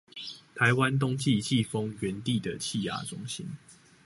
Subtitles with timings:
[0.55, 3.45] 台灣冬季季風源地的氣壓中心